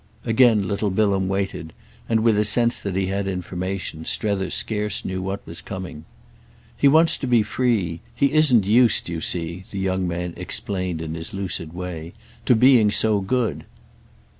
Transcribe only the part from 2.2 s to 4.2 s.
with a sense that he had information,